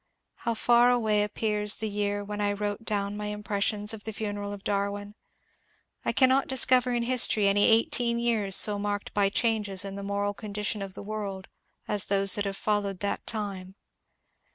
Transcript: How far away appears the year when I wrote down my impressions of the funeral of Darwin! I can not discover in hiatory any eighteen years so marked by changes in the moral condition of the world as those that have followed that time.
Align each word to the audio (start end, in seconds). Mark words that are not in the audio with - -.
How 0.37 0.55
far 0.55 0.89
away 0.89 1.21
appears 1.21 1.75
the 1.75 1.87
year 1.87 2.23
when 2.23 2.41
I 2.41 2.53
wrote 2.53 2.85
down 2.85 3.15
my 3.15 3.27
impressions 3.27 3.93
of 3.93 4.03
the 4.03 4.11
funeral 4.11 4.51
of 4.51 4.63
Darwin! 4.63 5.13
I 6.03 6.11
can 6.11 6.27
not 6.27 6.47
discover 6.47 6.89
in 6.91 7.03
hiatory 7.03 7.47
any 7.47 7.65
eighteen 7.69 8.17
years 8.17 8.55
so 8.55 8.79
marked 8.79 9.13
by 9.13 9.29
changes 9.29 9.85
in 9.85 9.93
the 9.93 10.01
moral 10.01 10.33
condition 10.33 10.81
of 10.81 10.95
the 10.95 11.03
world 11.03 11.49
as 11.87 12.05
those 12.05 12.33
that 12.33 12.45
have 12.45 12.57
followed 12.57 13.01
that 13.01 13.27
time. 13.27 13.75